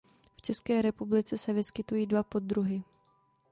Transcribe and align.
V 0.37 0.41
České 0.41 0.81
republice 0.81 1.37
se 1.37 1.53
vyskytují 1.53 2.05
dva 2.05 2.23
poddruhy. 2.23 2.83